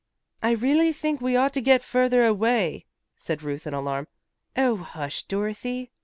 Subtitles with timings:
[0.41, 4.07] "I really think we ought to get further away," said Ruth in alarm.
[4.57, 5.91] "Oh, hush, Dorothy!"